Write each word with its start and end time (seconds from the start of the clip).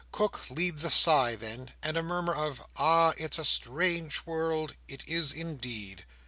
Cook 0.11 0.49
leads 0.49 0.83
a 0.83 0.89
sigh 0.89 1.35
then, 1.35 1.73
and 1.83 1.95
a 1.95 2.01
murmur 2.01 2.33
of 2.33 2.65
"Ah, 2.75 3.13
it's 3.17 3.37
a 3.37 3.45
strange 3.45 4.25
world, 4.25 4.73
it 4.87 5.07
is 5.07 5.31
indeed!" 5.31 6.05